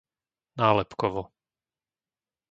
Nálepkovo 0.57 1.23